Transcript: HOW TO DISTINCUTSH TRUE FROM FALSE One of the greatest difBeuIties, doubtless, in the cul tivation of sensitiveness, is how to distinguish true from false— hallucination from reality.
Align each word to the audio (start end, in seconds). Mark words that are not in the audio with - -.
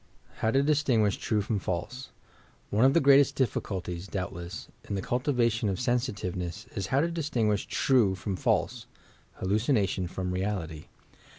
HOW 0.37 0.49
TO 0.49 0.63
DISTINCUTSH 0.63 1.17
TRUE 1.17 1.41
FROM 1.43 1.59
FALSE 1.59 2.09
One 2.71 2.85
of 2.85 2.95
the 2.95 2.99
greatest 2.99 3.35
difBeuIties, 3.35 4.09
doubtless, 4.09 4.67
in 4.89 4.95
the 4.95 5.01
cul 5.03 5.19
tivation 5.19 5.69
of 5.69 5.79
sensitiveness, 5.79 6.65
is 6.75 6.87
how 6.87 7.01
to 7.01 7.11
distinguish 7.11 7.67
true 7.67 8.15
from 8.15 8.35
false— 8.35 8.87
hallucination 9.37 10.07
from 10.07 10.31
reality. 10.33 10.85